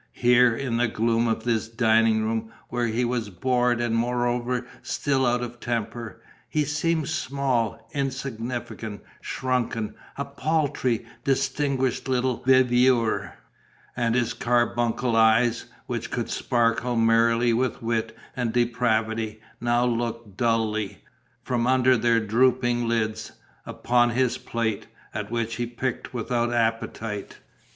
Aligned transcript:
Here, 0.13 0.55
in 0.55 0.77
the 0.77 0.87
gloom 0.87 1.27
of 1.27 1.43
this 1.43 1.67
dining 1.67 2.23
room, 2.23 2.51
where 2.69 2.87
he 2.87 3.05
was 3.05 3.29
bored 3.29 3.79
and 3.79 3.95
moreover 3.95 4.65
still 4.81 5.27
out 5.27 5.43
of 5.43 5.59
temper, 5.59 6.23
he 6.49 6.63
seemed 6.65 7.07
small, 7.07 7.87
insignificant, 7.93 9.03
shrunken, 9.21 9.93
a 10.17 10.25
paltry, 10.25 11.05
distinguished 11.23 12.07
little 12.07 12.37
viveur; 12.43 13.33
and 13.95 14.15
his 14.15 14.33
carbuncle 14.33 15.15
eyes, 15.15 15.65
which 15.85 16.09
could 16.09 16.31
sparkle 16.31 16.95
merrily 16.95 17.53
with 17.53 17.83
wit 17.83 18.17
and 18.35 18.53
depravity, 18.53 19.39
now 19.61 19.85
looked 19.85 20.35
dully, 20.35 21.03
from 21.43 21.67
under 21.67 21.95
their 21.95 22.19
drooping 22.19 22.87
lids, 22.87 23.33
upon 23.67 24.09
his 24.09 24.39
plate, 24.39 24.87
at 25.13 25.29
which 25.29 25.57
he 25.57 25.67
picked 25.67 26.11
without 26.11 26.51
appetite. 26.51 27.37